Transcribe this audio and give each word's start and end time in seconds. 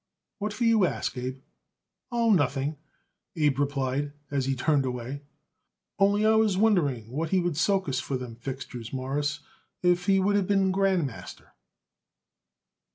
"What 0.39 0.51
for 0.51 0.63
you 0.63 0.83
ask, 0.87 1.15
Abe?" 1.15 1.41
"Oh, 2.11 2.31
nothing," 2.31 2.75
Abe 3.35 3.59
replied 3.59 4.13
as 4.31 4.47
he 4.47 4.55
turned 4.55 4.83
away. 4.83 5.21
"Only, 5.99 6.25
I 6.25 6.33
was 6.37 6.57
wondering 6.57 7.11
what 7.11 7.29
he 7.29 7.39
would 7.39 7.55
soak 7.55 7.87
us 7.87 7.99
for 7.99 8.17
them 8.17 8.35
fixtures, 8.35 8.91
Mawruss, 8.91 9.41
if 9.83 10.07
he 10.07 10.19
would 10.19 10.37
of 10.37 10.47
been 10.47 10.71
Grand 10.71 11.05
Master." 11.05 11.53